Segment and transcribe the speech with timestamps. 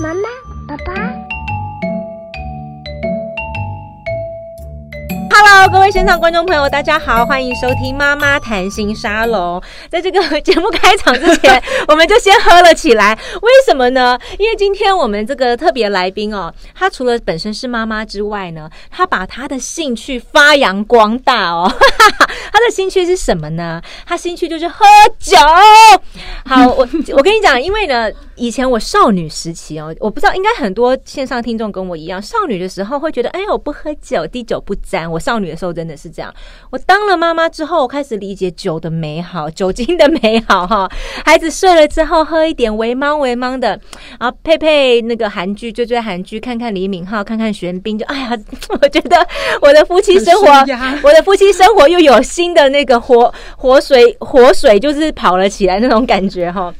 [0.00, 0.28] 妈妈，
[0.68, 0.92] 爸爸。
[5.30, 9.62] Hello，各位现场观众朋友，大家好，欢迎收听妈妈谈心沙龙。
[9.88, 13.18] 在这个 节目开场之前， 我们就先喝了起来。
[13.42, 14.18] 为什么呢？
[14.38, 21.72] 因为今天我们这个特别来宾哦，他除了本身是妈妈之外呢，他把他的兴趣发扬光大哦。
[22.52, 23.80] 她的兴趣是什么呢？
[24.04, 24.84] 他兴趣就是喝
[25.18, 25.36] 酒。
[26.44, 35.08] 好，我 我跟你讲，因为呢，以前我少女时期哦，我不知道，应该很多线上听众跟我一样，少女的时候会觉得，哎，我不喝酒，滴酒不沾。
[35.08, 35.18] 我。
[35.28, 36.34] 少女的时候真的是这样。
[36.70, 40.90] 我当了妈妈之后，我开始理解酒的美好，酒精的美好哈。
[41.22, 43.78] 孩子睡了之后，喝一点微茫微茫的，
[44.18, 48.30] 然后配配那个韩剧，追追韩剧，看看李敏镐，看看玄彬，就哎呀，
[48.80, 49.28] 我觉得
[49.60, 50.48] 我的夫妻生活，
[51.02, 56.72] 我的夫妻生活又有新的那个活活水，活水就是跑了起来那种感觉哈。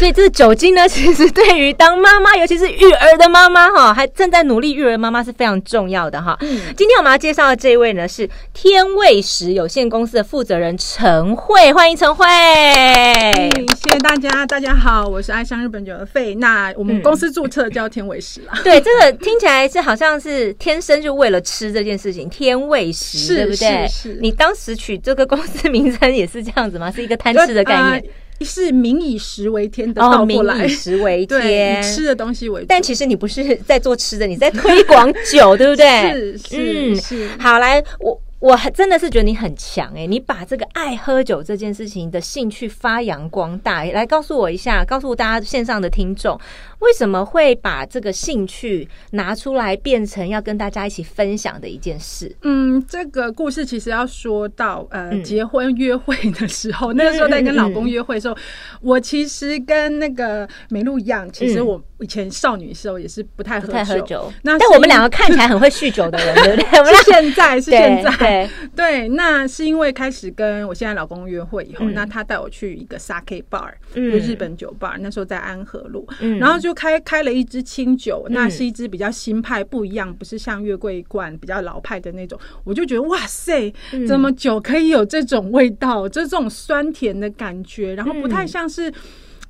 [0.00, 6.34] 所以这个酒精呢， 其实对于当妈妈，尤其是育儿的妈妈哈，还正在努力育儿的妈妈是非常重要的哈。
[6.40, 12.24] 嗯，今天我们要介绍的这一位呢，是天味食有限公司的负责人陈慧，欢迎陈慧。
[12.24, 16.34] 嗯，谢谢大家，大家好，我是爱上日本酒的费。
[16.36, 18.58] 那我们公司注册叫天味食啦。
[18.64, 23.86] 对，这个听起来是好像是天生就为了吃这件事情，天味食，对不对？
[23.86, 24.18] 是，是。
[24.22, 26.90] 你当时取这个公司名称也是这样子吗？
[26.90, 28.02] 是一个贪吃的概念。
[28.44, 32.64] 是民以食为天的倒过来，民以食为天， 以吃的东西为。
[32.66, 36.12] 但其实你不是在做吃的，你在推广酒， 对不对？
[36.12, 37.28] 是是嗯是。
[37.38, 38.20] 好，来我。
[38.40, 46.40] 我还真的是觉得你很强诶，你把这个爱喝酒这件事情的兴趣发扬光大，来告诉我一下，告诉大家线上的听众，
[46.80, 52.34] 为什么会把这个兴趣拿出来变成要跟大家一起分享的一件事？
[52.42, 64.32] 嗯，这个故事其实要说到呃结婚约会的时候，嗯、 那个时候在跟老公约会的时候，嗯嗯嗯、我其实跟那个美露一样，其实我以前少女的时候也是不太喝酒。
[64.42, 66.78] 那但我们两个看起来很会酗酒的人， 对不对？
[66.78, 68.10] 我们现在是现在。
[68.16, 83.72] 对对，那是因为开始跟我现在老公约会以后，嗯、那他带我去一个 sake bar，嗯，就日本酒吧，那时候在安和路，嗯，然后就开开了一支清酒，嗯、那是一支比较新派，不一样，不是像月桂冠比较老派的那种，我就觉得哇塞，
[84.08, 88.92] 怎么酒可以有这种味道，就这种酸甜的感觉，然后不太像是。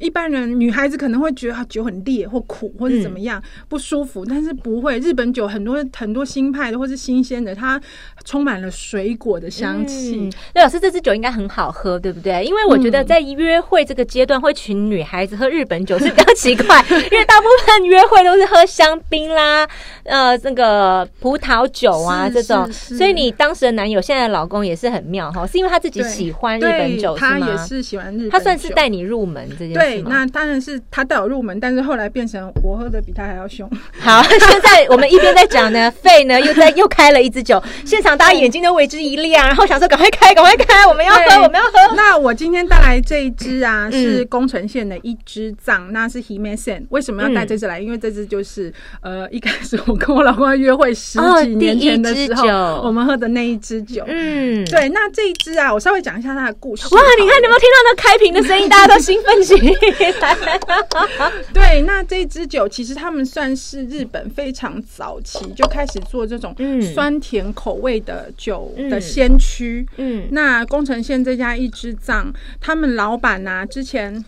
[0.00, 4.98] 一般人女孩子可能会觉得酒很烈或苦或者怎么样、嗯、不舒服，但是不会。
[4.98, 7.80] 日本酒很多很多新派的或是新鲜的，它
[8.24, 10.30] 充满了水果的香气。
[10.54, 12.44] 那、嗯、老师这支酒应该很好喝，对不对？
[12.44, 19.68] 因为我觉得在约会这个阶段会请女孩子喝日本酒是比较奇怪， 因为大部分约会都是喝香槟啦，
[20.04, 22.70] 呃，那个葡萄酒啊这种。
[22.72, 27.14] 所以你当时的男友现在的老公也是很妙哈，是因为他自己喜欢日本酒？
[27.16, 29.89] 他也是喜欢日本酒，他算是带你入门这件事。
[29.90, 33.68] 对，那当然是他带我入门，但是后来变成我喝的比他还要凶。
[33.98, 41.94] 好， 现在我们一边在讲呢，费呢又在 又开了一支酒，现场大家眼睛都为之一亮，然后想说赶快开，赶快开，我们要喝，我们要喝。
[41.96, 46.84] 那我今天带来这一支啊，是宫城县的一支藏，那是 Himesen。
[46.90, 47.80] 为什么要带这支来？
[47.80, 52.46] 因为这支就是呃一开始我跟我老公约会十几年前的时候，
[52.84, 54.04] 我们喝的那一支酒。
[54.06, 56.86] 嗯，对，那这一支啊，我稍微讲一下它的故事。
[56.94, 58.68] 哇，你看你有没有听到那开瓶的声音？
[58.68, 59.79] 大家都兴奋起来。
[61.52, 66.54] 对，那这支酒其实他们算是日本非常早期就开始做这种
[66.94, 69.86] 酸甜口味的酒的先驱。
[69.96, 74.24] 嗯，那宫城县这家一支藏，他们老板啊，之前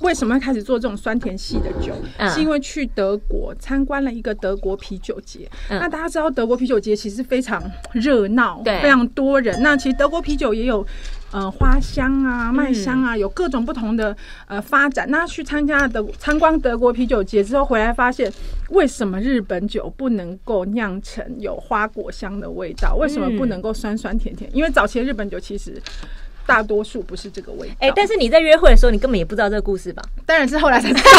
[0.00, 1.94] 为什么会开始做这种酸甜系的酒？
[2.28, 5.48] 是因为去德国参观了一个德国啤酒节。
[5.70, 7.62] 那大家知道德国啤酒节其实非常
[7.92, 9.62] 热闹，对，非常多人。
[9.62, 10.86] 那其实德国啤酒也有。
[11.34, 15.04] 呃，花香啊，麦香啊，有各种不同的呃发展。
[15.10, 18.32] 那去参加德参观德国啤酒节之后回来，发现
[18.70, 22.94] 为什么日本酒不能够酿成有花果香的味道？
[22.94, 24.48] 为什么不能够酸酸甜甜？
[24.54, 25.82] 因为早期的日本酒其实。
[26.46, 27.74] 大多数不是这个味道。
[27.80, 30.02] 哎、欸，但是你在约会的时候，你根本也不知道这个故事吧？
[30.26, 31.10] 当然是后来才知道。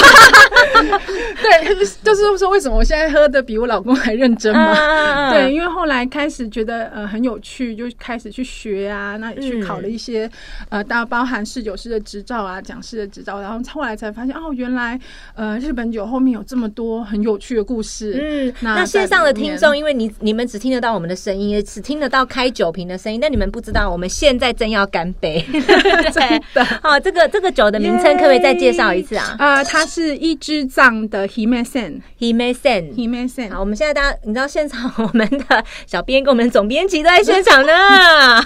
[1.42, 4.62] 对，就是说为什么我现在喝的比我老公还认真嘛？
[4.62, 10.26] 啊、对，因为后来开始觉得呃很有趣，就开始去学啊，那也去考了一些、
[10.70, 15.00] 嗯、呃，大包含侍酒师的执照啊，讲师的执照，然后后来才发现哦，原来
[15.36, 18.20] 呃日本酒后面有这么多很有趣的故事。
[18.22, 25.15] 嗯，那，那线上的听众，因为你你们只听得到我们的声音，也只听得到开酒瓶的声音，但你们不知道我们现在正要干。
[25.20, 25.44] 杯。
[25.52, 26.42] 对，
[26.82, 29.36] 好，这个这个酒的名称可不可以再介绍一次啊？
[29.40, 33.52] 呃，它是一支藏的 Himesen，Himesen，Himesen。
[33.52, 37.74] 好，我们现在大家，你知道现场我们的小编跟我们总编辑都在现场呢。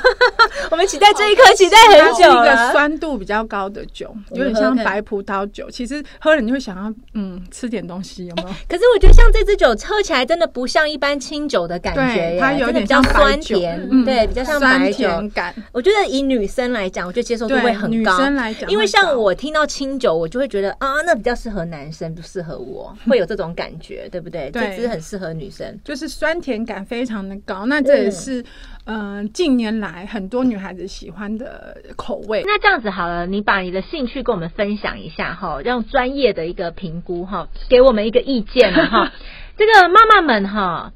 [0.71, 2.45] 我们期待这一刻，期待很久了。
[2.45, 5.69] 一个酸度比较高的酒，有点像白葡萄酒。
[5.69, 8.49] 其实喝了你会想要嗯吃点东西，有没有？
[8.67, 15.53] 可是我觉得像这支酒喝起来真的不像一般清酒的感觉，它有点比较酸甜，对，比较像白酒感。
[15.71, 18.17] 我觉得以女生来讲，我觉得接受度会很高。
[18.17, 24.49] 女生来讲，因为像我听到清酒，我就会觉得啊，那比较适合男生，不适合我，会有这种感觉，对不对？
[24.51, 27.65] 这支很适合女生，就是酸甜感非常的高。
[27.65, 28.43] 那这也是
[28.85, 32.43] 嗯近年来很多女孩子喜欢的口味。
[32.45, 39.11] 那这样子好了，你把你的兴趣跟我们分享一下哈，让专业的一个评估哈，给我们一个意见哈。
[39.57, 40.93] 这个妈妈们哈，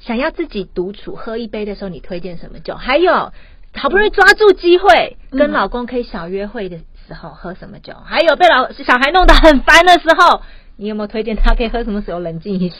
[0.00, 2.74] 想要自己独处喝一杯的时候，你推荐什么酒？
[2.74, 3.32] 还有，
[3.74, 7.94] 好不容易抓住机会跟老公可以小约会的时候喝什么酒？
[8.04, 10.42] 还有被老小孩弄得很烦的时候。
[10.76, 12.76] 你有没有推荐他可以喝什么时候冷静一下？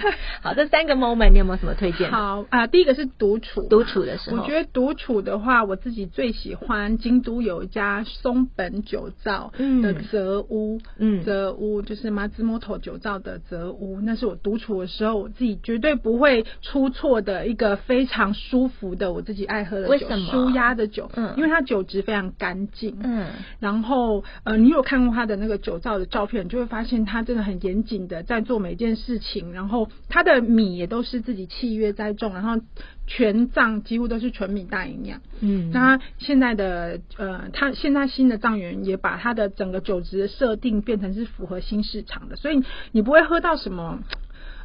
[0.42, 2.10] 好，这三个 moment 你有没有什么推荐？
[2.10, 9.52] 好啊、呃，第一个是独处，独处的时候，我觉得独处的话，我自己最喜欢京都有一家松本酒造
[9.82, 20.08] 的泽屋，嗯，泽屋就是马兹莫托酒造的泽屋，那是我独处的时候，我自己绝对不会出错的一个非常舒服的，我自己爱喝的酒？
[20.30, 23.26] 舒压的酒，嗯，因为它酒质非常干净，嗯，
[23.60, 27.42] 然后呃，你有看过他的那个酒造的照片，你就会发现它真的。
[27.42, 32.62] 很严谨的在做每件事情，然后他的米也都是自己契约栽种，然后
[33.08, 35.20] 全藏几乎都是纯米大营养。
[35.40, 42.62] 嗯，那现在的呃，他现在新的藏园也把他的整个酒质的设定变成是符合新市场的，所以
[42.92, 43.98] 你不会喝到什么。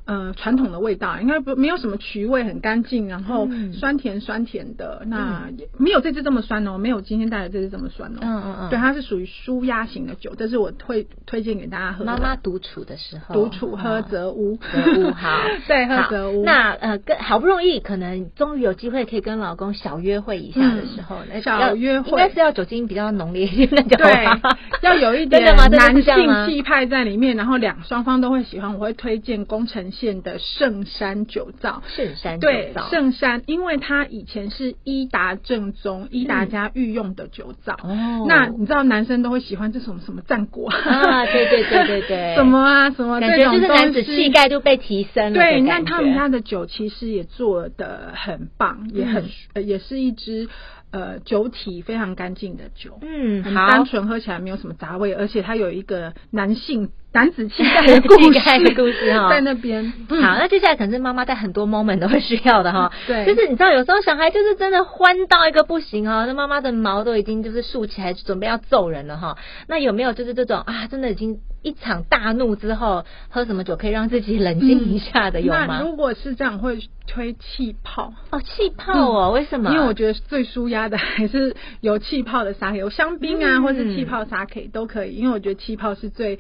[0.08, 8.20] 呃，传统的味道应该不没有什么曲味，很干净，然后酸甜酸甜的，嗯、那也没有这支这么酸哦，没有今天带的这支这么酸哦。
[8.22, 12.06] 嗯嗯嗯，对，它是属于舒压型的酒，这是我会推荐给大家喝。
[12.06, 16.46] 妈妈独处的时候，独处喝泽屋，泽屋好， 对，喝泽屋。
[16.46, 22.12] 那呃，跟好不容易可能终于有机会可以跟老公小约会一下的时候，小约会。
[22.12, 24.26] 应该是要酒精比较浓烈一点的酒，对，
[24.82, 37.74] 要有一点男性气派在里面，然后两双方都会喜欢，我会推荐宫城县的圣山酒造，圣山对圣山，因为它以前是伊达正宗伊达家御用的酒造。
[37.84, 41.26] 哦，那你知道男生都会喜欢这种什么战果啊？
[41.26, 43.20] 对对对对对， 什么啊什么？
[43.20, 45.40] 感觉就是男子气概就被提升了。
[45.40, 50.48] 对，那他们家的酒其实也做的很棒，也很也是一支。
[50.90, 58.40] 呃，酒体非常干净的酒，嗯，很单纯，喝起来没有什么杂味，而且它有一个男性男子气概的故事，
[58.78, 59.92] 故事哈，在那边。
[60.08, 69.36] 好，那接下来可能是妈妈在很多 moment 都会需要的哈， 对，就是你知道，有时候小孩就是真的欢到一个不行哦，那妈妈的毛都已经就是竖起来，准备要揍人了哈。
[69.68, 75.66] 那有没有就是这种啊，真的已经一场大怒之后，喝什么酒可以让自己冷静一下的有吗？
[75.82, 76.78] 那如果是这样，会
[77.08, 79.72] 吹气泡哦，气泡哦，为什么？
[79.72, 86.38] 因为我觉得最舒压的还是有气泡的 sake，有香槟啊，或是气泡 sake 都可以，因为我觉得气泡是最。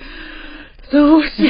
[0.90, 1.50] 吐气，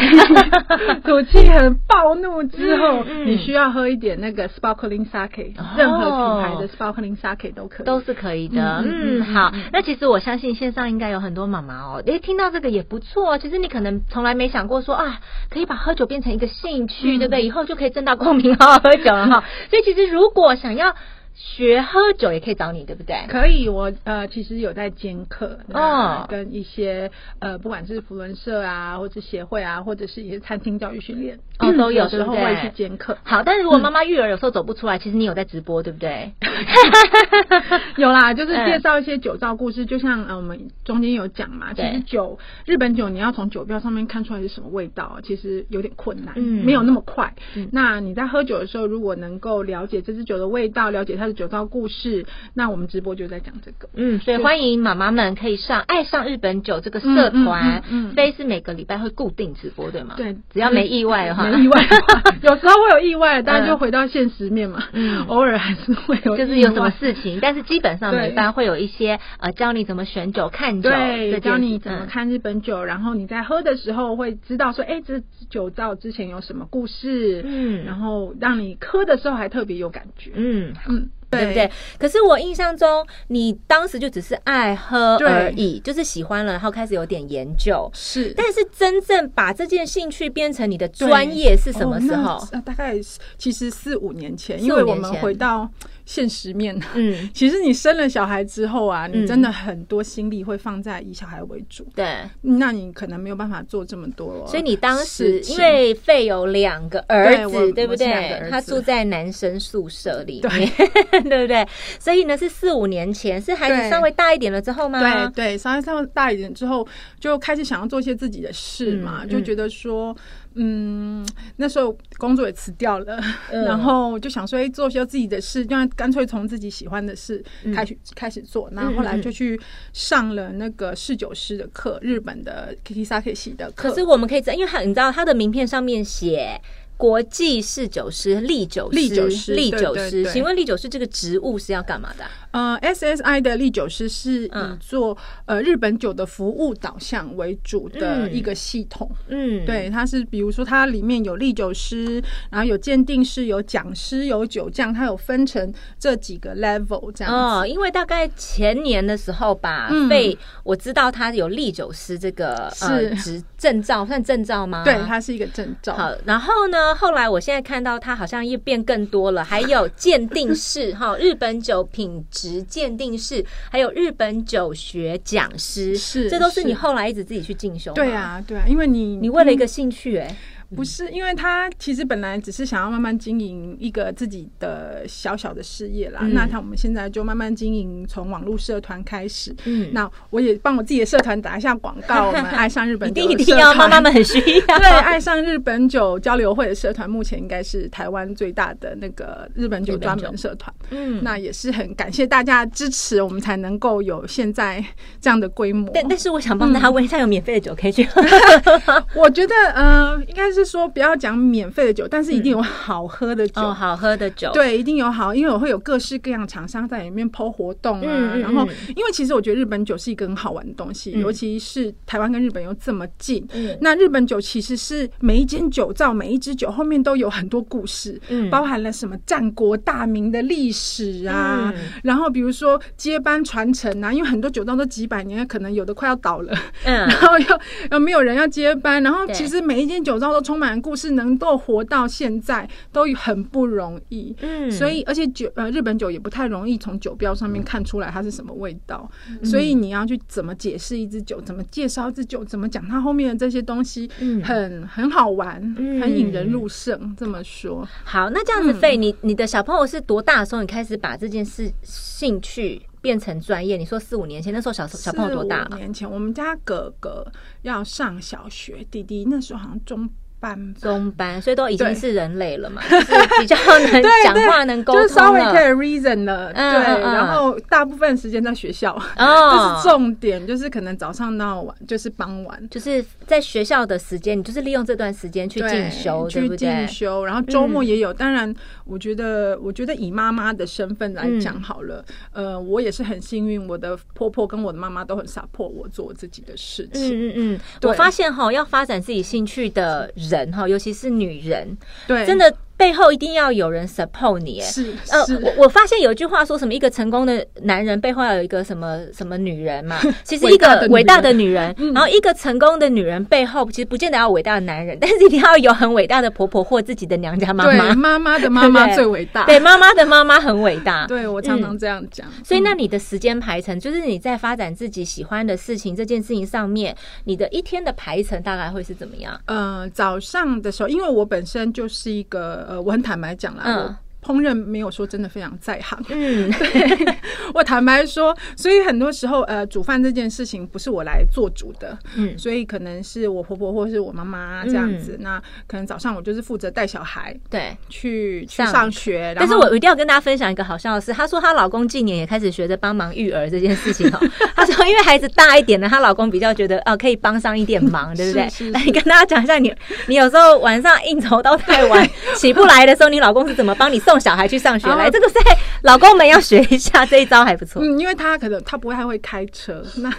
[1.04, 8.84] 吐气很暴怒之后，你需要喝一点那个 sparkling sake，任何品牌的 sparkling sake 都可以，都是可以的。
[8.86, 13.38] 嗯，好，那其实我相信线上应该有很多妈妈哦，诶，听到这个也不错。
[13.38, 15.20] 其实你可能从来没想过说啊，
[15.50, 17.44] 可以把喝酒变成一个兴趣，对不对？
[17.44, 19.44] 以后就可以正大光明好好喝酒了哈。
[19.70, 20.96] 所以其实如果想要。
[21.40, 23.16] 学喝酒也可以找你，对不对？
[23.30, 33.20] 可以，我呃其实有在兼课，哦，跟一些呃不管是福伦社啊，或者协会啊，或者是一些餐厅教育训练，哦都有，时候会去兼课。
[33.24, 36.32] 好，但是如果妈妈育儿有时候走不出来，其实你有在直播，对不对？
[37.98, 47.36] 有啦，就是介绍一些酒造故事，就像呃我们中间有讲嘛，其实酒日本酒你要从酒标上面看出来是什么味道，其实有点困难，嗯，没有那么快。
[47.72, 51.27] 那你在喝酒的时候，如果能够了解这支酒的味道，了解它。
[51.34, 60.16] 酒造故事，那我们直播就在讲这个，嗯，所以欢迎妈妈们可以上爱上日本酒这个社团，嗯，非是每个礼拜会固定直播，对吗？
[60.18, 61.88] 对，只要没意外的话，没意外，
[62.42, 80.74] 有时候会有意外，当然就回到现实面嘛，嗯，偶尔还是会有，就是有什么事情，但是基本上每班会有一些呃教你怎么选酒、看酒，对，教你怎么看日本酒，然后你在喝的时候会知道说，哎，这酒造之前有什么故事，嗯，然后让你喝的时候还特别有感觉，嗯。
[80.88, 81.10] 嗯。
[81.38, 81.72] 对不对？
[81.98, 87.90] 可是我印象中，你当时就只是爱喝而已，就是喜欢了，然后开始有点研究。
[87.94, 92.44] 是，但是真正把这件兴趣变成你的专业是什么时候？
[92.66, 92.96] 大概
[93.38, 95.70] 其实四五年前，因为我们回到
[96.08, 96.74] 现实面。
[96.96, 101.86] 嗯，其实你生了小孩之后啊，你真的很多心力会放在以小孩为主。
[101.94, 104.48] 对，那你可能没有办法做这么多。
[104.48, 108.48] 所以你当时因为费有两个儿子，对不对？
[108.50, 110.72] 他住在男生宿舍里面，
[111.30, 111.68] 对不对？
[112.00, 115.28] 所以呢，是四五年前，是孩子稍微大一点了之后吗？
[115.36, 116.88] 对对，稍微稍微大一点之后，
[117.20, 120.16] 就开始想要做一些自己的事嘛，就觉得说。
[120.56, 121.26] 嗯，
[121.58, 123.20] 那时候工作也辞掉了，
[123.52, 128.70] 嗯、然后就想说，哎，做些自己的事，就干脆从自己喜欢的事开始、嗯、开始做。
[128.72, 129.60] 那后，后来就去
[129.94, 133.90] 上了那个侍酒师的课，日本的 Kitty Sake 系的课。
[133.90, 136.60] 可是我们可以知道，因为他你知道他的名片上面写。
[136.98, 142.26] 国际侍酒师、利酒师、利酒师、利酒师，请问利酒师这个职务是要干嘛的？
[142.52, 149.10] 呃，SSI 的利酒师是以做呃日本酒的服务导向为主的一个系统。
[149.28, 157.32] 嗯，对，它是比如说它里面有利酒师，然后有鉴定师、有讲师、有酒匠，它有分成这几个 level 这样。
[157.32, 164.84] 哦，因为大概前年的时候吧，被我知道他有利酒师这个是执证照，算证照吗？
[164.84, 165.96] 对，它是一个证照。
[165.96, 166.87] 好，然后呢？
[166.96, 177.94] 后来，我现在看到它好像又变更多了，还有鉴定室 哈，日本酒品质鉴定室，还有日本酒学讲师，是，这都是你后来一直自己去进修。
[177.94, 180.36] 对啊，对啊，因为你你为了一个兴趣哎、欸。
[180.76, 186.20] 不是，因为他其实本来只是想要慢慢经营一个自己的小小的事业啦。
[186.24, 189.56] 嗯、那他我们现在就慢慢经营，从网络社团开始。
[189.64, 192.28] 嗯，那我也帮我自己的社团打一下广告。
[192.28, 194.78] 我 们爱上日本酒，一定要妈妈们很需要。
[194.80, 200.74] 对，爱上日本酒交流会的社团，目前应该是台湾最大的那个日本酒专门社团。
[200.90, 204.84] 嗯，那也是很感谢大家支持，我们才能够有现在
[205.22, 205.90] 这样的规模。
[205.94, 208.22] 但但是我想帮大家问一下，有免费的酒可以去喝？
[209.16, 210.57] 我觉得，嗯、呃，应该是。
[210.64, 213.62] 是说不要讲免费的酒，但是一定有好喝的酒。
[213.62, 218.36] 嗯、哦，好喝的酒，对，一定有好，因为我会有各式各样厂商在里面 PO 活动啊。
[218.36, 223.48] 然后，因为其实我觉得日本酒是一个很好玩的东西，嗯、尤其是台湾跟日本又这么近。
[223.54, 237.60] 嗯，那日本酒其实是每一间酒造、每一支酒后面都有很多故事，嗯，包含了什么战国大名的历史啊，嗯、然后比如说接班传承啊，因为很多酒造都几百年，可能有的快要倒了，嗯， 然后又
[237.92, 240.47] 又没有人要接班，然后其实每一间酒造都。
[240.48, 244.34] 充满故事，能够活到现在都很不容易。
[244.40, 257.14] 嗯，所以而且酒呃日本酒也不太容易从酒标上面看出来它是什么味道，嗯、所以你要去怎么解释一支酒，怎么介绍一支酒，怎么讲它后面的这些东西，嗯，很很好玩，嗯、很引人入胜。
[257.18, 263.76] 这么说，好，那这样子，费、嗯、你你的小朋友是多大的时候，你开始把这件事兴趣变成专业？
[263.76, 265.66] 你说四五年前，那时候小小朋友多大？
[265.66, 267.26] 四五年前，我们家哥哥
[267.64, 270.10] 要上小学，弟弟那时候好像中。
[270.40, 273.56] 班中班，所以都已经是人类了嘛，就是比较
[273.92, 276.52] 能 讲话、能沟通，就是稍微可以 reason 了。
[276.54, 286.28] 嗯、对，嗯、然后大部分时间在学校，哦， 这是重点，就是可能早上到晚，就是傍晚，就是在学校的时间，你就是利用这段时间去进修？
[286.30, 288.14] 去进修，然后周末也有。
[288.14, 288.54] 嗯、当然，
[288.86, 292.04] 我觉得，我觉得以妈妈的身份来讲好了，
[292.34, 297.08] 嗯、呃，我也是很幸运，我的婆婆跟我的妈妈都很 support 我做我自己的事情。
[297.08, 300.52] 嗯嗯嗯，我发现哈，要发展自己兴趣的人。
[300.52, 302.54] 哈，尤其是女人，对，真的。
[302.78, 322.28] 背后一定要有人 support 你，是呃，我我发现有一句话说什么，一个成功的男人背后要有一个什么 什么女人嘛， 其实一个伟大的女人，然后一个成功的女人背后其实不见得要伟大的男人， 但是一定要有很伟大的婆婆或自己的娘家妈妈，妈妈的妈妈最伟大，对，妈妈的妈妈很伟大，对，我常常这样讲。
[322.44, 329.36] 所以那你的时间排程，就是你在发展自己喜欢的事情这件事情上面，你的一天的排程大概会是怎么样？
[329.46, 332.67] 呃，早上的时候，因为我本身就是一个。
[332.68, 333.96] 呃，我很坦白讲啦，嗯。
[334.24, 337.18] 烹饪没有说真的非常在行，嗯， 对，
[337.54, 348.92] 我坦白说，所以很多时候，呃，煮饭这件事情不是我来做主的，嗯，所以可能是我婆婆或是我妈妈这样子，那可能早上我就是负责带小孩，对，去去上。
[348.92, 349.34] 学。
[349.38, 354.20] 但是我一定要跟大家分享一个好笑的事，她说她老公近年也开始学着帮忙育儿这件事情哦。
[354.56, 358.70] 她说因为孩子大一点呢，她老公比较觉得哦可以帮上一点忙， 对不对？
[358.72, 359.74] 来，你跟大家讲一下，你
[360.08, 364.18] 你有时候晚上应酬到太晚起不来的时候，你老公是怎么帮你送？
[364.20, 365.40] 小孩去上学来，这个在
[365.84, 367.82] 老公们要学一下，这一招还不错。
[367.82, 370.12] 嗯，因为他可能他不太会开车， 那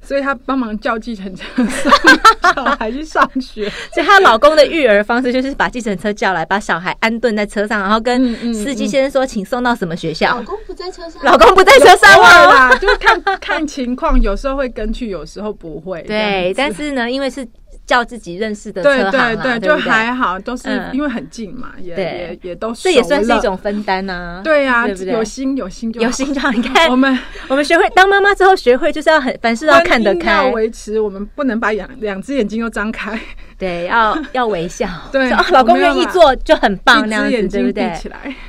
[0.00, 1.92] 所以他帮忙叫计程车送
[2.54, 3.68] 小孩去上学。
[3.92, 10.36] 所以她老公的育儿方式就是把计程车叫来，把小孩安顿在车上，然后跟司机先生说，请送到什么学校。
[10.36, 16.00] 老公不在车上，老公不在车上啦，就是看 看情况，有时候会跟去，有时候不会。
[16.02, 17.46] 对，但是呢，因为是。
[17.86, 24.40] 叫自己认识的车行，对对对，就还好，都是因为很近嘛，也也也都这也算是一种分担呐。
[24.42, 26.50] 对呀，有心有心就有心就好。
[26.50, 27.16] 你看，我们
[27.48, 33.18] 我们学会当妈妈之后，学会就是要很凡事要看得开，要维持，我们不能把两两只眼睛都张开。
[33.58, 34.86] 对，要要微笑。
[35.10, 37.92] 对，老公愿意做就很棒，那样子对不对？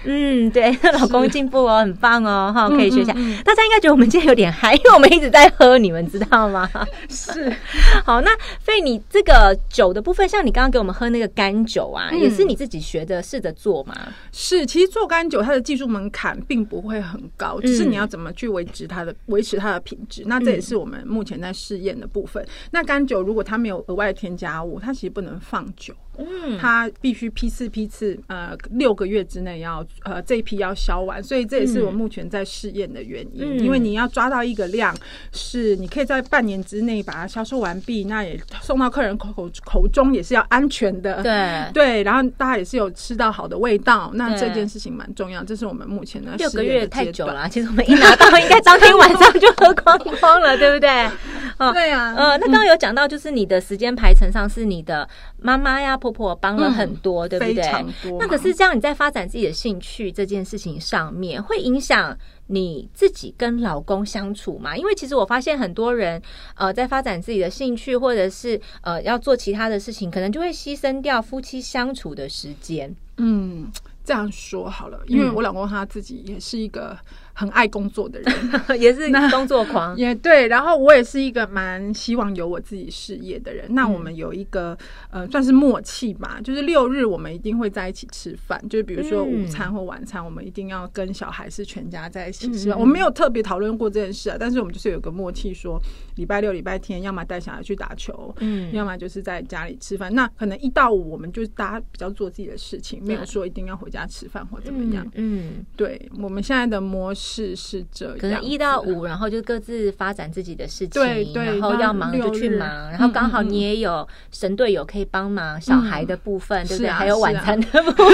[0.04, 3.14] 嗯，对， 老公进步哦，很棒哦，哈，可以学一下。
[3.46, 6.70] 大家应该觉得我们今天有点嗨，因为我们一直在喝，你们知道吗？
[7.10, 7.54] 是。
[8.04, 13.96] 好，那费你这个酒的部分，像你刚刚给我们喝那个干酒啊，也是你自己学的试着做吗？
[14.32, 20.24] 是，其实做干酒它的技术门槛并不会很高，只是你要怎么去维持它的维持它的品质。
[20.26, 22.46] 那这也是我们目前在试验的部分。
[22.72, 25.94] 那干酒如果它没有额外添加物，它其实不能放酒。
[26.18, 33.58] 嗯，它必须批次批次，呃，六个月之内要呃这一批要销完，所以这也是我目前在试验的原因。
[33.58, 34.96] 嗯、因为你要抓到一个量，
[35.32, 41.22] 是你可以在半年之内把它销售完毕，那也送到客人口口口中也是要安全的。
[41.22, 45.44] 对对，然后大家也是有吃到好的味道，那这件事情蛮重要。
[45.44, 46.36] 这是我们目前的。
[46.38, 50.90] 六个月太久了，其实我们一拿到应该当天晚上就喝光光了，对不对？
[51.60, 52.14] 哦，对啊。
[52.16, 55.08] 呃，那刚刚有讲到，就是你的时间排程上是你的
[55.40, 55.96] 妈妈呀。
[56.12, 58.18] 婆婆帮了很多，嗯、对不对？
[58.20, 64.76] 那可是这样，你在发展自己的兴趣这件事情上面，会影响你自己跟老公相处吗？
[64.76, 66.22] 因为其实我发现很多人，
[66.56, 72.96] 呃，在发展自己的兴趣，或者是呃要做其他的事情，可能就会牺牲掉夫妻相处的时间。
[73.18, 73.70] 嗯，
[74.04, 76.98] 这样说好了，因为我老公他自己也是一个。
[77.39, 78.34] 很爱工作的人，
[78.82, 80.48] 也是工作狂，也对。
[80.48, 83.72] 然后我也是一个蛮希望有我自己事业的人。
[83.75, 84.75] 那我们有一个
[85.12, 88.60] 呃，算是默契吧，就是六日我们一定会在一起吃饭。
[88.67, 92.79] 就是比如说午餐或晚餐，我们一定要跟小孩是全家在一起吃饭。
[92.79, 95.79] 我没有特别讨论过这件事啊，但是我们就是有个默契，说
[96.15, 100.12] 礼拜六、礼拜天要么带小孩去打球，嗯，要么就是在家里吃饭。
[100.12, 105.08] 那可能一到五我们就大家比较做自己的事情，没有说一定要回家吃饭或怎么样。
[105.13, 107.26] 嗯，对，我们现在的模式。
[107.27, 116.89] 是是这样，可能一到五，然后就各自发展自己的事情，对对，然后要忙就去忙，然后刚好你也有神队友可以帮忙小孩的部分，对不对？
[116.89, 118.07] 还有晚餐的部分，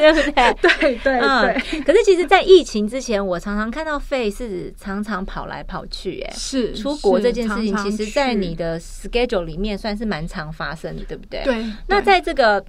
[0.00, 0.54] 对不对？
[0.60, 1.82] 对对对。
[1.82, 11.44] 可是其实，在疫情之前，我常常看到费是常常跑来跑去，哎，是出国这件事情，其实，在你的 schedule 里面算是蛮常发生的，对不对？
[11.44, 11.64] 对。
[11.86, 12.64] 那在这个。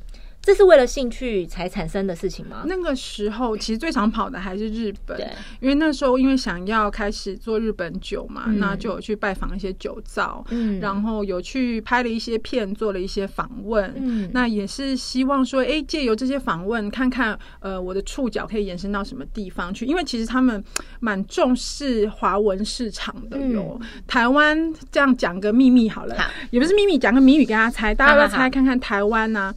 [0.48, 2.64] 这是为了兴趣才产生的事情吗？
[2.68, 5.20] 那个时候其实最常跑的还是日本，
[5.60, 20.64] 因为那时候因为想要开始做日本酒嘛，嗯、那就有去拜访一些酒造，嗯，然后有去拍了一些片，做了一些访问，嗯，那也是希望说，哎，借由这些访问，看看呃我的触角可以延伸到什么地方去，因为其实他们
[21.02, 23.78] 蛮重视华文市场的哟。
[23.82, 26.24] 嗯、台湾这样讲个秘密好了，好。
[26.52, 29.56] 也不是秘密，讲个谜语给大家猜，大家要猜看看台湾呢、啊。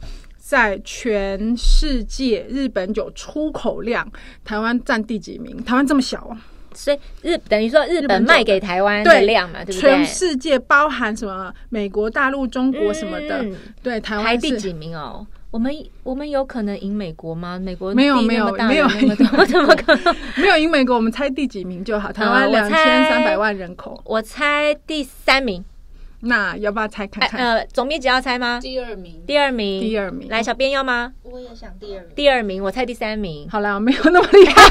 [0.51, 4.05] 在全世界日本酒出口量，
[4.43, 5.55] 台湾占第几名？
[5.63, 6.35] 台湾这么小啊，
[6.73, 9.89] 所以日等于说日本卖给台湾的量嘛，对，对不对？
[9.91, 11.53] 全世界包含什么？
[11.69, 15.25] 美国大陆、中国什么的，嗯、对，台湾排第几名哦？
[15.51, 17.57] 我们我们有可能赢美国吗？
[17.57, 18.85] 美国没有没有没有，
[19.37, 20.95] 我 怎么可能 没有赢美国？
[20.97, 22.11] 我们猜第几名就好。
[22.11, 22.75] 台湾两千
[23.09, 25.63] 三百万人口，我猜第三名。
[26.21, 27.39] 那要不要猜看看？
[27.39, 28.59] 呃，总编辑要猜吗？
[28.61, 30.29] 第二名，第二名，第二名。
[30.29, 31.13] 来，小编要吗？
[31.23, 32.09] 我也想第二名。
[32.15, 33.47] 第二名，我猜第三名。
[33.49, 34.69] 好了，没有那么厉害。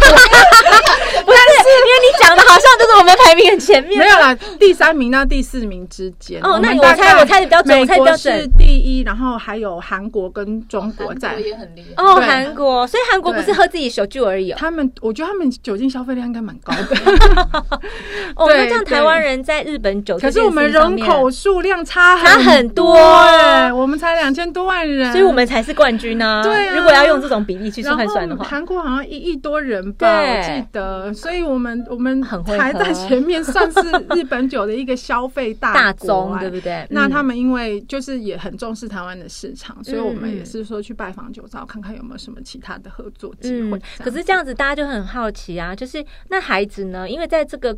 [1.25, 1.40] 不是，因
[1.75, 3.99] 为你讲的好像就是我们排名很前面。
[3.99, 6.41] 没有啦，第三名到第四名之间。
[6.43, 8.41] 哦，那我猜，我猜的比较准，我猜比较准。
[8.41, 11.39] 是第一，然后还有韩国跟中国在。
[11.39, 12.03] 也很厉害。
[12.03, 14.53] 哦，韩国，所以韩国不是喝自己手酒而已。
[14.53, 16.97] 他们，我觉得他们酒精消费量应该蛮高的。
[18.37, 22.01] 哦，那这样台湾人在日本酒，可是我们人口数量差。
[22.21, 26.41] 差很多哎，我们才两千多万人，所以我们才是冠军呢。
[26.43, 31.13] 对，如果要用这种比例去换算的话，韩国好像一亿多人吧，我记得。
[31.13, 33.81] 所以我们我们很排在前面，算是
[34.17, 36.87] 日本酒的一个消费大宗，对不对？
[36.91, 43.79] 那他们因为就是也很重视台湾的市场，所以我们也是说去拜访酒造，看看有没有什么其他的合作机会。
[43.99, 47.09] 可是这样子大家就很好奇啊，就是那孩子呢？
[47.09, 47.77] 因为在这个。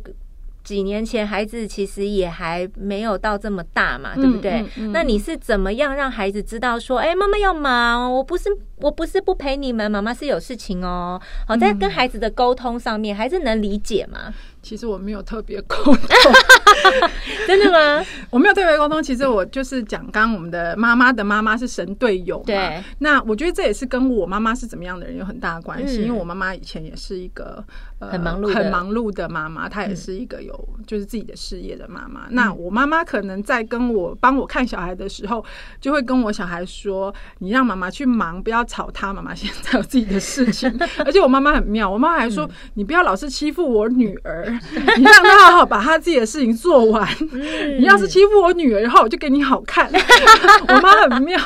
[0.63, 4.61] 几年前，孩子其实也还没有到这么大嘛，对不对？
[4.61, 11.21] 嗯嗯嗯、那你是怎么样让孩子知道说，哎，妈妈要忙，我不是我不是不陪你们，妈妈是有事情哦。
[11.47, 14.33] 好，在跟孩子的沟通上面，孩子能理解吗？
[14.63, 15.95] 其实我没有特别沟通，
[17.45, 18.05] 真的吗？
[18.31, 19.03] 我没有特别沟通。
[19.03, 22.43] 其实我就是讲，刚刚我们的妈妈的妈妈是神队友嘛。
[22.45, 22.81] 对。
[22.99, 27.63] 那我觉得这也是跟我妈妈是怎么样的人有很大的关系，嗯、因为我妈妈以前也是一个
[27.99, 32.21] 呃很忙碌、很忙碌的妈妈，她也是一个有就是自己的事业的妈妈。
[32.21, 35.43] 嗯、那我妈妈可能在跟我帮我看小孩的时候，
[35.81, 39.13] 就会跟我小孩说：“你让妈妈去忙，不要吵她。
[39.13, 40.73] 妈妈现在有自己的事情。
[41.05, 44.51] ”而且我妈妈很妙，我妈妈还说：“嗯、你不要老是欺负我女儿。”
[44.97, 47.07] 你让他好好把他自己的事情做完。
[47.31, 49.89] 嗯、 你要是欺负我女儿的话，我就给你好看。
[50.67, 51.39] 我妈很妙，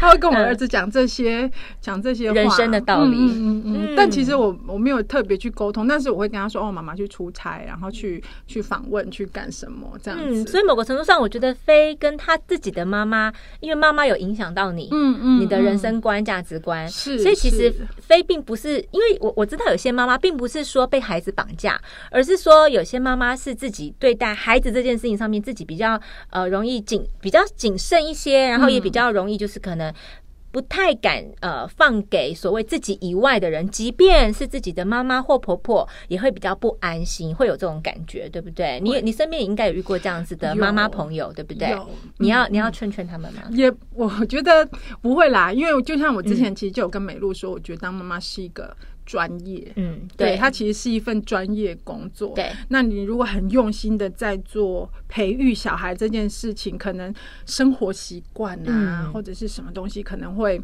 [0.00, 3.16] 她会跟我儿子讲这些，讲、嗯、这些话人生的道理。
[3.16, 10.42] 嗯嗯但其实我我没有特别去沟通，但是我会跟他说：“哦，妈妈去出差，然后去去访问，去干什么这样子。
[10.42, 16.88] 嗯”所以某个程度上，我觉得飞跟他自己的妈妈，因为妈妈有影响到你，嗯嗯，你的人生观、价、嗯、值观。
[16.88, 17.18] 是。
[17.18, 22.82] 所以其实飞并不是，因为我我知道有些妈妈并不是说被孩子绑架，而是说有。
[22.82, 29.94] 有些妈妈是自己对待孩子这件事情上面自己比较呃容易谨比较谨慎一些，然后也比较容易就是可能
[30.50, 38.80] 不太敢呃放给所谓自己以外的人，即便是自己的妈妈或婆婆，也会比较不安心，会有这种感觉，对不对？
[38.80, 41.76] 你你身边也应该有遇过这样子的妈妈朋友，对不对？
[42.18, 43.42] 你要你要劝劝他们吗？
[43.52, 44.68] 也我觉得
[45.00, 48.76] 不会啦，因为就像我之前其实就有跟美露说，我觉得当妈妈是一个。
[49.04, 52.32] 专业，嗯，对，它其实是一份专业工作。
[52.34, 57.12] 对，那你如果很用心的在做培育小孩这件事情，可能
[57.46, 60.60] 生活习惯啊，或者是什么东西，可能会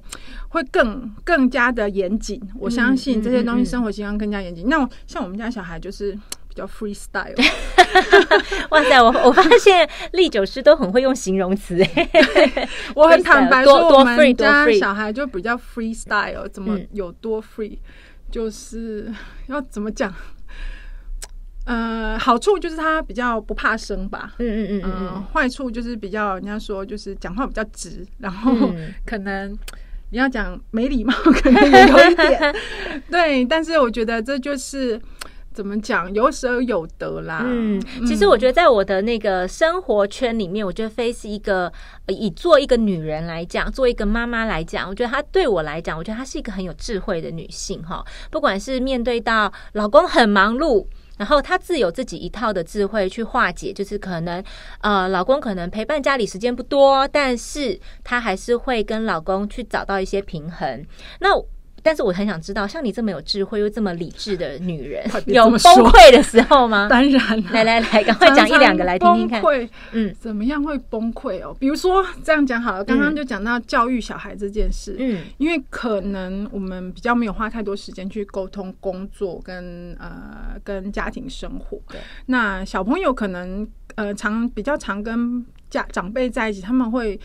[0.48, 2.40] 会更更加的严谨。
[2.58, 4.68] 我相信这些东西生活习惯更加严谨。
[4.68, 6.12] 那像我们家小孩就是
[6.48, 7.34] 比较 freestyle。
[8.70, 11.78] 哇塞，我我发现历九师都很会用形容词。
[12.94, 17.78] 我很坦白说， 我们家小孩就比较 freestyle，怎么有多 free？
[18.30, 19.12] 就是
[19.48, 20.12] 要怎么讲？
[21.64, 24.32] 呃，好处就是他比较不怕生吧。
[24.38, 25.24] 嗯嗯嗯嗯。
[25.32, 28.72] 坏、呃、处就是比较人家说就是讲话比较直，然后
[29.04, 29.52] 可能
[30.10, 31.12] 你要讲没礼貌，
[31.42, 32.56] 可能也有一点。
[33.10, 35.00] 对，但是我觉得这就是。
[35.58, 36.14] 怎么讲？
[36.14, 37.42] 有舍有得啦。
[37.44, 41.72] 嗯，其实我觉得在我的那个生活圈里面，我觉得飞是一个
[42.06, 48.04] 以做一个女人来讲，做一个妈妈来讲，我觉得她对我来讲，我觉得她是一个很有智慧的女性哈。
[48.30, 54.40] 不管是面对到老公很忙碌，然后她自有自己一套的智慧去化解，就是可能
[54.80, 60.86] 呃，老公可能陪伴家里时间不多，但是她还是会跟老公去找到一些平衡。
[61.18, 61.36] 那
[61.82, 66.88] 但是我很想知道，像你这么有智慧又这么理智的女人， 有崩溃的时候吗？
[66.90, 69.40] 当然，来来来，赶快讲一两个来听听看。
[69.42, 71.56] 崩溃，嗯，怎么样会崩溃哦？
[71.58, 81.78] 比如说这样讲好了，刚刚就讲到教育小孩这件事，嗯，因为可能我们比较没有花太多时间去沟通工作跟呃跟家庭生活。
[81.88, 87.18] 对，那小朋友可能呃常比较常跟家长辈在一起，他们会。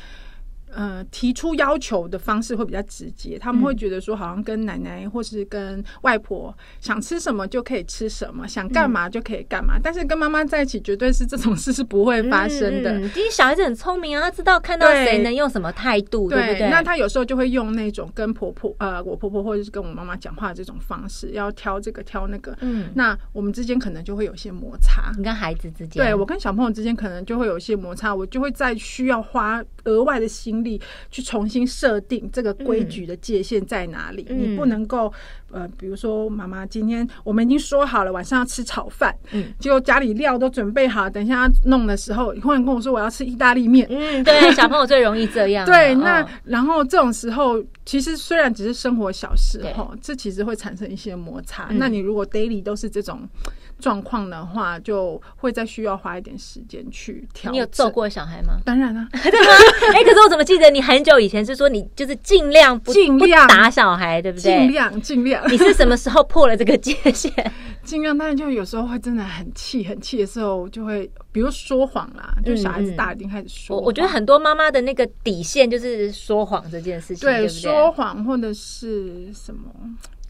[0.76, 9.78] 呃，提出要求的方式会比较直接，他们会觉得说，好像跟奶奶或是跟外婆想吃什么就可以吃什么，想干嘛就可以干嘛。
[9.78, 12.92] 嗯、但是跟妈妈在一起，绝对是这种事是不会发生的。
[12.94, 16.70] 嗯，因为小孩子很聪明啊，他知道看到谁能用什么态度，对，对不对？
[16.70, 22.58] 那他有时候就会用那种跟婆婆呃，我婆婆或者是跟我妈妈讲话的这种方式，要挑这个挑那个。
[22.62, 25.12] 嗯，那我们之间可能就会有些摩擦。
[25.18, 30.63] 你跟孩子之间，对我跟小朋友之间可能就会有一些摩擦，我就会再需要花额外的心。
[30.64, 30.80] 力
[31.12, 34.26] 去重新设定这个规矩的界限在哪里？
[34.30, 35.12] 嗯、你不能够
[35.52, 45.66] 呃，比如说妈妈今天我们已经说好了晚上要吃炒饭，嗯，结果家里料都准备好，等一下弄的时候，你忽然跟我说我要吃意大利面，嗯，对，小朋友最容易这样。
[45.70, 51.68] 对，那、哦、然后这种时候，其实虽然只是生活小事哈，这其实会产生一些摩擦。
[51.70, 53.28] 嗯、那你如果 daily 都是这种。
[53.84, 57.52] 状况的话，就会再需要花一点时间去调。
[57.52, 58.54] 你有揍过小孩吗？
[58.64, 59.48] 当然了， 对吗？
[59.92, 64.60] 哎、欸，可是我怎么记得你很久以前是说你就是尽量不尽量不打小孩，对不对？
[64.60, 65.44] 尽量尽量。
[65.52, 67.30] 你是什么时候破了这个界限？
[67.84, 73.78] 尽量，当然就有时候会真的很气，很气的时候就会，比如说谎啦，就小孩子大一定开始说、嗯。
[73.80, 79.70] 我我觉得很多妈妈的那个底线就是说谎这件事情，对，对对说谎或者是什么。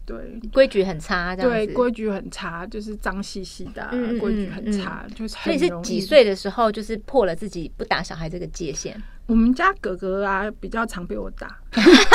[0.06, 3.88] 对，规矩很差，这样对，规矩很差，就是脏兮兮的，
[4.20, 5.34] 规矩很差，就是。
[5.36, 9.00] 所以是几岁的时候，就是破了自己不打小孩这个界限？
[9.26, 11.48] 我们家哥哥啊，比较常被我打，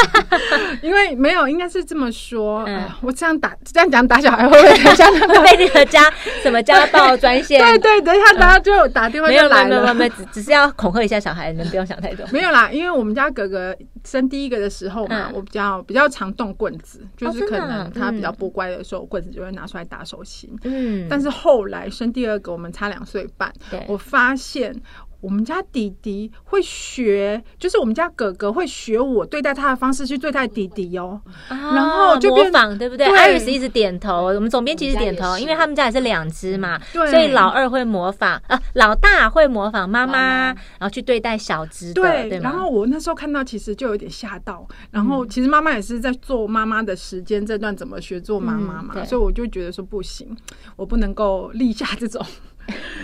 [0.84, 2.64] 因为没有，应该是这么说。
[2.66, 5.12] 嗯呃、我这样打这样讲打小孩会不会很像
[5.44, 6.04] 被那个家
[6.44, 7.60] 什么家暴专线？
[7.60, 9.70] 对对，等一下大家就打电话就来了。
[9.70, 12.24] 没有没有没有，只只是要恐吓一下小孩，能不用想太多。
[12.32, 20.56] 没有啦，因为我们家哥哥生第一个的时候嘛，嗯、我比较比较常动棍子，就是可能他比较不乖的时候，棍子就会拿出来打手心。
[20.64, 24.80] 嗯，但是后来生第二个，我们差两岁半，对我发现。
[25.22, 33.06] 我们家弟弟会学，就是我们家哥哥会学我对待他的方式去对待弟弟哦，啊、然后就模仿，对不对？
[33.06, 42.50] 艾瑞斯一直点头，我们总编辑一直点头，因为他们家也是两只嘛，对所以老二会模仿啊，老大会模仿妈妈，妈然后去对待小只的，对，对吗？
[42.50, 44.66] 然后我那时候看到，其实就有点吓到。
[44.92, 50.36] 然后其实妈妈也是在做妈妈的时间这段怎么学做妈妈嘛，嗯、所以我就觉得说不行，
[50.76, 52.26] 我不能够立下这种。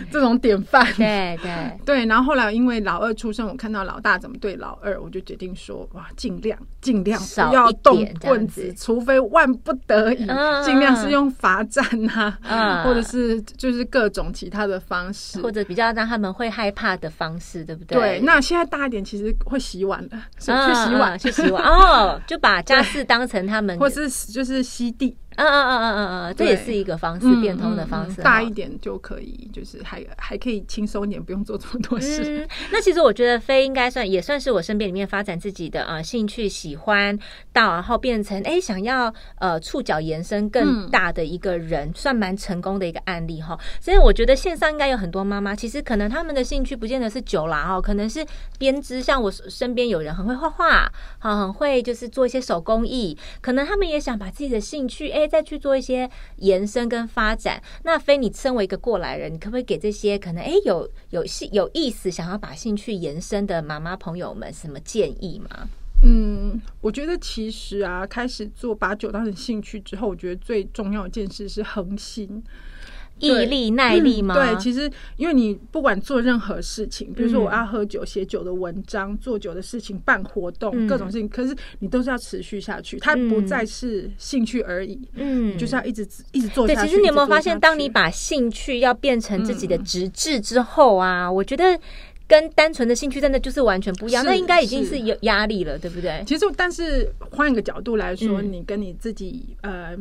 [0.11, 1.51] 这种典范，对对。
[1.85, 10.25] 对，然后后来因为老二出生，我看到老大怎么对老二，我就决定说哇，尽量尽量不要动棍子，除非万不得已，
[10.63, 17.97] 尽量是用罚站啊，或者是就是各种其他的方式，或者比较让他们会害怕的方式，对不对？
[17.97, 21.63] 对，那现在大一点，其实会洗碗了，去洗碗，去洗碗。
[21.63, 25.15] 哦，就把家事当成他们， 或是就是吸地。
[25.37, 28.21] 嗯嗯嗯嗯嗯嗯，这也是一个方式，变通的方式。
[28.21, 32.47] 大一点就可以，就是还还可以轻松一点，不用做这么多事。
[32.71, 37.17] 那其实我觉得飞应该算也算是我身边里面发展自己的啊兴趣，喜欢
[37.51, 43.59] 到然后变成哎想要呃触角延伸更大的一个人，算蛮成功的一个案例哈。
[43.81, 48.25] 所以我觉得线上应该有很多妈妈，其实可能他们的兴趣不见得是酒啦哈，可能是
[48.57, 55.24] 编织，像我身边有人很会画画，好很会就是做一些手工艺，可能他们也想把自己的兴趣哎。
[55.27, 57.61] 再去做一些延伸跟发展。
[57.83, 65.69] 那非，你身为一个过来人，你可不可以给这些可能哎有有兴有意思想要把兴趣延伸的妈妈朋友们什么建议吗？
[66.03, 72.43] 嗯，我觉得其实啊，开始做把酒当成兴趣之后，我觉得最重要一件事是恒心。
[73.19, 74.33] 毅力耐力吗？
[74.35, 84.99] 对，其实因为你不管做任何事情，比如说我要喝酒、写酒的文章、做酒的事情、办活动、各种事情，可是你都是要持续下去，它不再是兴趣而已。
[85.13, 86.81] 嗯，就是要一直一直做下去。
[86.81, 91.79] 对，其实你有没有发现，当你把兴趣要变成自己的职志之后啊，我觉得
[92.27, 94.25] 跟单纯的兴趣真的就是完全不一样。
[94.25, 96.21] 那应该已经是有压力了，对不对？
[96.27, 99.97] 其实，但是换一个角度来说，你跟你自己呃。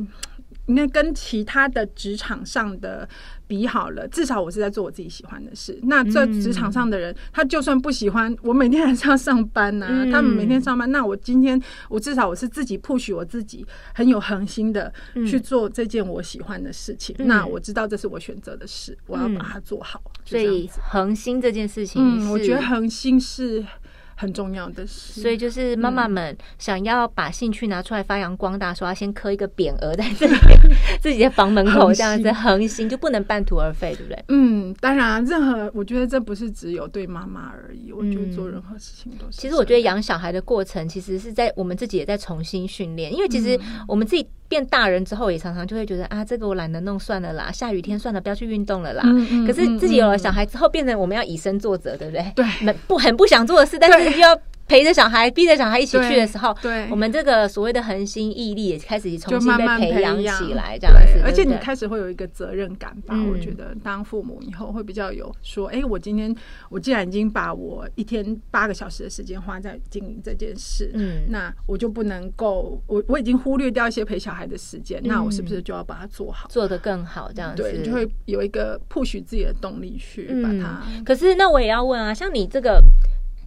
[0.66, 3.08] 应该跟其他的职场上的
[3.46, 5.78] 比好了，至少我是在做我自己喜欢的事。
[5.82, 10.06] 那这职场上的人，他就算不喜欢，我每天还是要上班呐、啊。
[10.10, 14.92] 他们每天上班，那我今天我至少我是自己 push 我自己，很有恒心的
[15.26, 17.14] 去做这件我喜欢的事情。
[17.18, 20.00] 那我知道这是我选择的事，我要把它做好。
[20.24, 23.64] 所以恒心这件事情，嗯，我觉得恒心是。
[24.16, 30.34] 很重要的事，所以就是妈妈们想要把兴趣拿出来发扬光大，说要先刻一个匾额在自己
[31.00, 34.24] 自己的房门口，这样子恒心就不能半途而废，对不对？
[34.28, 39.38] 嗯，当然，任何我觉得这不是只有对妈妈而已，我觉得做任何事情都是。
[39.40, 44.26] 其实我觉得养小孩的过程，其实是在我们自己也在重新训练，因为其实我们自己。
[44.48, 47.50] 变大人之后，也常常就会觉得啊，这个我懒得弄，算了啦。
[47.52, 49.02] 下雨天算了，不要去运动了啦。
[49.06, 52.32] 嗯嗯、可是自己有了小孩之后，变成我们要以身作则，对不对？
[52.34, 54.38] 对，不很不想做的事，但是又要。
[54.66, 61.20] 陪着小孩，逼着小孩一起去的时候，对，我们这个所谓的恒心毅力也开始重新被培养起来，这样子。
[61.24, 63.14] 而且你开始会有一个责任感吧？
[63.30, 66.34] 我觉得当父母以后会比较有说，哎，我今天
[66.70, 77.30] 我既然已经把我一天八个小时的时间花在经营这件事，嗯，那我就不能够，我我已经忽略掉一些陪小孩的时间，那我是不是就要把它做好，做得更好？
[77.34, 80.82] 这样子，对，就会有一个 push 自己的动力去把它。
[81.04, 82.82] 可是那我也要问啊，像你这个。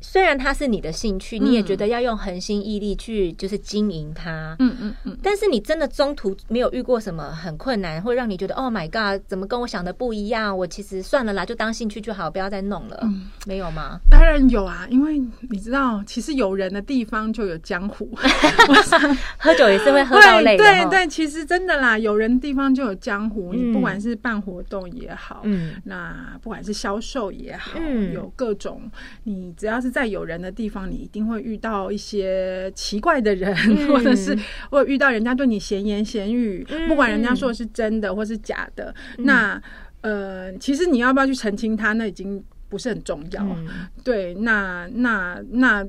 [0.01, 5.17] 虽然它是你的兴趣，你也觉得要用恒心毅力去就是经营它，嗯嗯嗯。
[5.23, 10.55] 但是你真的中途没有遇过什么很困难，会让你觉得 Oh my God，怎么跟我想的不一样？
[10.55, 12.99] 我其实算了啦，就当兴趣就好，不要再弄了。
[13.01, 13.99] 嗯，没有吗？
[14.09, 18.09] 当然有啊，因为你知道，其实有人的地方就有江湖。
[19.37, 20.63] 喝酒也是会喝到累的。
[20.63, 23.53] 对对对，其实真的啦，有人的地方就有江湖。
[23.53, 28.89] 你不管是办活动也好，嗯，那不管是销售也好，嗯，有各种，
[29.23, 29.86] 你只要是。
[29.91, 34.37] 在有人的地方，你一定会遇到一些奇怪的人，嗯、 或者是
[34.69, 38.93] 或者遇到人家对你闲言闲语，嗯、不管人家说的是真的或是假的。
[39.17, 39.61] 嗯、那
[40.01, 43.43] 呃，其实你要不要去澄清他，那已经不是很重要。
[43.43, 43.67] 嗯、
[44.03, 45.85] 对，那那那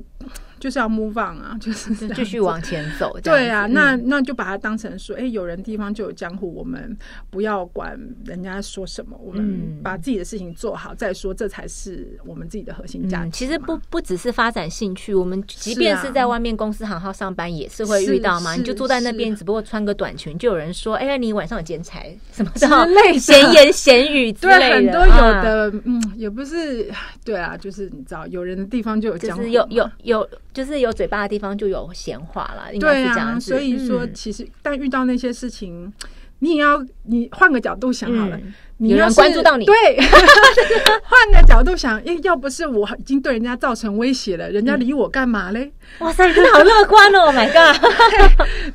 [0.59, 3.17] 就是要 move on 啊， 就是继续往前走。
[3.23, 6.95] 对啊，那那就把它当成说，哎，有人地方就有江湖，我们
[7.29, 13.31] 不要管人家说什么，我们把自己的事情做好再说，这才是我们自己的核心价值。
[13.31, 18.55] 其实不不只是发展兴趣，我们即便是在外面公司行号上班，也是会遇到嘛。
[18.55, 26.91] 你就坐在那边，只不过穿个短裙，就有人说，哎，你晚上有剪裁什么之类闲言闲语 之类的，很多有的，嗯，也不是，
[27.23, 33.51] 对啊，就是你知道，有人的地方就有江湖，有有有，就是有嘴巴的地方就有闲话了，应该是这样子。
[33.51, 35.91] 所以说，其实但遇到那些事情，
[36.39, 38.39] 你也要你换个角度想好了，
[38.77, 39.75] 你要关注到你，对，
[41.03, 45.71] 换个角度想，哎，要不是我已经对人家造成威胁了，人家理我干嘛嘞？
[45.99, 47.31] 哇塞，真的好乐观哦！
[47.35, 47.77] My God，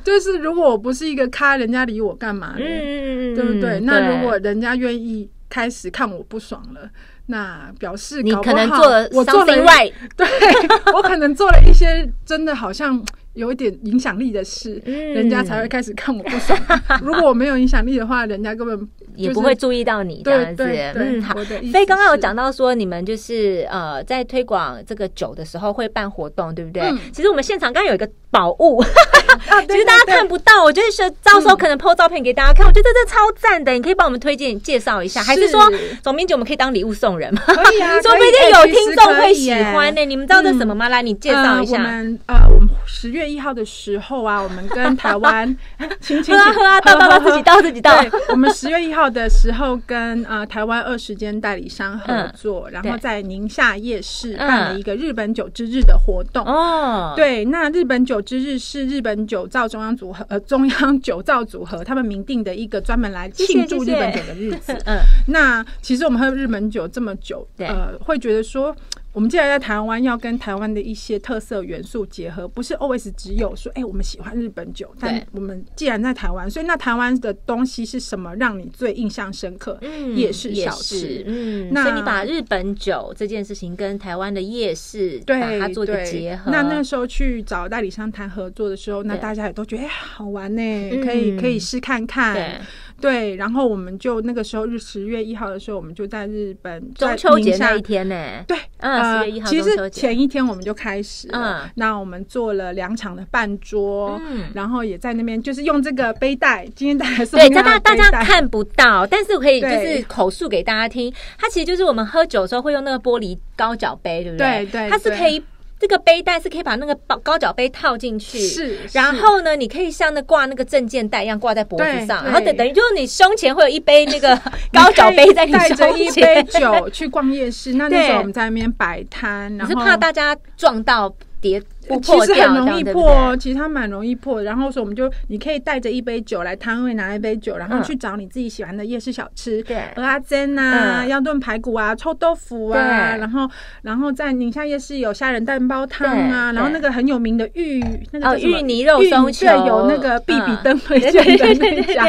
[0.03, 2.65] 就是如果我不是一个咖，人家理我干嘛嘞？
[2.65, 3.79] 嗯，对不对？
[3.81, 6.89] 那如果人家愿意开始看我不爽了。
[7.27, 10.27] 那表示你可能做了，我做了 right， 对
[10.93, 16.57] 我可能做了一些真的好像有一点影响力的事，人家才会开始看我不爽。
[17.01, 20.63] 如果我没有影响力的话，人家根本也不会注意到你这样子。
[20.95, 21.33] 嗯，好。
[21.43, 26.83] 所以刚刚有讲到说，你们就是呃，在推广这个酒的时候会办活动，对不对？
[27.11, 28.83] 其实我们现场刚刚有一个宝物，
[29.69, 32.67] 其实大家看不到，我觉得是到时候可能 po 照片给大家看。
[32.67, 35.61] 我觉得这超赞的，你可以帮我们推荐介绍一下，还是说
[36.03, 37.41] 总编辑我们可以当礼物送人吗？
[37.45, 40.03] 可以啊， 说不定有听众会喜欢呢。
[40.03, 40.89] 你们知道这什么吗？
[40.89, 41.77] 来，你介绍一下。
[41.77, 45.55] 我们呃，我们十月一号的时候啊，我们跟台湾，
[46.01, 48.03] 请请喝啊，倒倒倒，自己 倒自己倒。
[48.29, 56.45] 我们十月一号的时候跟呃台湾二十间代理商合作，然后在宁夏夜市办了一个日本酒之日的活动。
[56.45, 64.73] 哦，对，那日本酒之日是日本酒造中央组合呃中央酒造组合他们明定的一个专门来庆祝日本酒的日子。
[64.85, 68.75] 嗯，那其实我们喝日本酒这么久，呃，会觉得说。
[69.15, 74.93] 我们既然在台湾，要跟台湾的一些特色元素结合，不是 always 只有说，哎、欸，我们喜欢日本酒。
[74.99, 79.77] 但我们既然在台湾，所以那台湾的东西是什么让你最印象深刻？
[79.79, 81.23] 嗯，夜市小吃。
[81.25, 86.51] 嗯，那所以你把日本酒这件事情跟台湾的夜市对把它做一个结合。
[86.51, 92.33] 那那时候去找代理商谈合作的时候，那大家也都觉得哎、欸、好玩呢、欸，可以可以试看看。
[92.33, 92.59] 对。
[92.99, 98.15] 对，然后我们就那个时候日十月一号的时候，我们就在日本中秋节那一天呢。
[98.47, 99.49] 对，嗯，十月一号。
[99.49, 101.69] 其实前一天我们就开始了。
[101.75, 111.13] 那我们做了两场的办桌，嗯，然后也在那边就是用这个背带，今天大家对，大家大家看不到，但是我可以就是口述给大家听。
[111.37, 114.65] 它其实就是我们喝酒的时候会用那个玻璃高脚杯，对不对？
[114.65, 115.43] 对对，它是可以。
[115.79, 124.35] 这个背带是可以把那个高高脚杯套进去，是，然后呢，你可以像那挂那个证件带一样挂在脖子上，然后等等于就是你胸前会有一杯那个
[124.71, 127.73] 高脚杯在你胸前，带着一杯酒去逛夜市。
[127.73, 131.61] 那那时候我们在那边摆摊， 然后是怕大家撞到跌。
[132.01, 134.41] 其实很容易破，其实它蛮容易破。
[134.43, 143.49] 然后说，我们就你可以带着一杯酒来摊位，拿一杯酒，然后去找你自己喜欢的夜市小吃，对，蚵仔煎啊，要炖排骨啊，臭豆腐啊，然后
[143.83, 152.05] 然后在宁夏夜市有虾仁蛋包汤啊，然后那个很有名的芋那个芋泥肉松球，对，有那个必比登 推荐的那家，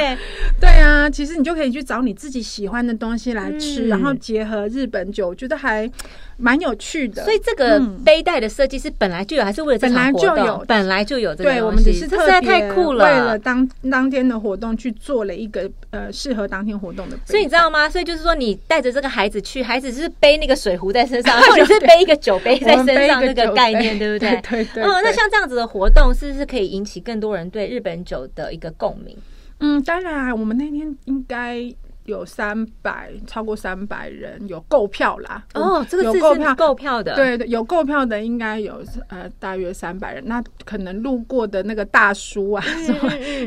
[0.60, 5.90] 对啊，其实你就可以去找你自己喜欢的东西来吃，然后结合日本酒，我觉得还
[6.36, 7.24] 蛮有趣的。
[7.24, 9.80] 所以这个背带的设计是本来就有，还是为了？
[9.80, 11.50] 本来就有，本来就有这个。
[11.50, 17.18] 对，我们只是特别太酷了，为了当当天的活动去做了一个呃适合当天活动的。
[17.24, 17.88] 所以你知道吗？
[17.88, 24.40] 所以就是说，你带着这个孩子去，孩子是背那个水壶在身上， 或者是背一个酒杯在身上，那个概念对不对？
[24.48, 24.82] 对对。
[24.82, 29.16] 嗯，那像这样子的活动，是不是可以引起更多人对日本酒的一个共鸣？
[29.60, 31.74] 嗯，当然，我们那天应该。
[32.06, 35.44] 有三百，超过三百人，有购票啦。
[35.54, 40.22] 哦，这个是购票购票的，对对，有购票的应该有呃大约三百人。
[40.26, 42.64] 那可能路过的那个大叔啊，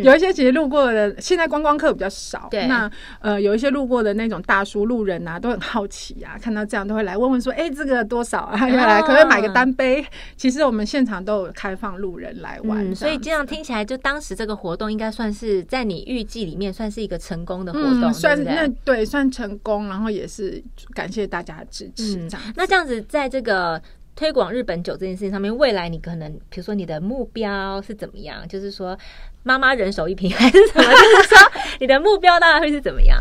[0.04, 2.48] 有一些其实路过的，现在观光客比较少。
[2.52, 2.90] 对，那
[3.22, 8.68] 呃有一些路过的那种大叔路人啊，都很好奇啊，看到这样都会来问问说，哎，这个多少啊？
[8.68, 10.06] 原来可不可以买个单杯？
[10.36, 18.49] 其实我们现场都有开放路人来玩，所以这样听起来，就当时这个活动应该算是在你预计里面算是一个成功的活动，算是。
[18.56, 20.62] 那对算成功，然后也是
[20.94, 22.16] 感谢大家的支持。
[22.30, 23.82] 这样、嗯，那这样子，在这个
[24.16, 28.48] 推广日本酒这件事情上面，未来你可能，比如说你的目标是怎么样？
[28.48, 28.98] 就是说，
[29.44, 30.84] 妈妈人手一瓶还是什么？
[30.84, 31.38] 就是说，
[31.80, 33.18] 你的目标大概会是怎么样？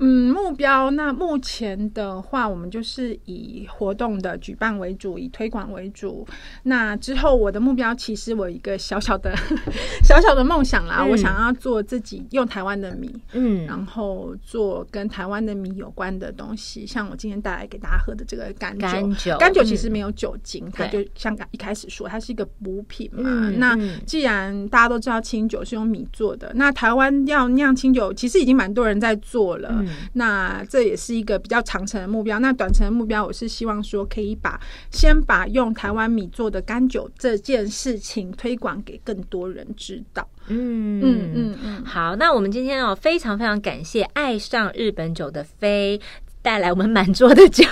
[0.00, 6.26] 嗯，目标那目前的话，我们就是以活动的举办为主，以推广为主。
[6.62, 9.34] 那之后我的目标，其实我有一个小小的
[10.02, 23.22] 小小的梦想啦，嗯、我想要做自己用台湾的米，嗯，然后做跟台湾的米有关的东西，像我今天带来给大家喝的这个甘酒，甘酒，其实没有酒精，嗯、它就像刚一开始说，它是一个补品嘛。
[23.24, 29.84] 嗯、那既然大家都知道清酒是用米做的，那台湾要酿清酒，其实已经蛮多人在做了。
[29.90, 32.38] 嗯那这也是一个比较长程的目标。
[32.38, 40.26] 那短程的目标，我是希望说可以把先把用台湾米做的干酒这件事情推广给更多人知道。
[40.48, 41.84] 嗯嗯嗯嗯。
[41.84, 46.00] 好，那我们今天哦，非常非常感谢爱上日本酒的 Faye
[46.42, 47.64] 带来我们满桌的酒。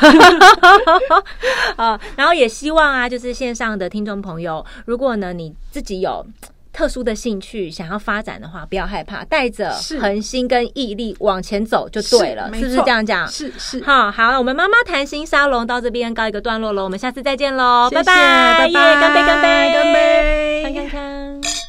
[1.77, 6.27] 啊，然后也希望啊，就是线上的听众朋友，如果呢你自己有。
[6.73, 13.27] 特殊的兴趣想要发展的话，不要害怕，带着恒心跟毅力往前走就对了，是，是不是这样讲？
[13.29, 13.83] 是是。
[13.85, 21.68] 好，好，我们妈妈谈心沙龙到这边告一个段落了，我们下次再见喽，拜拜拜拜，耶，干杯，干杯，干杯。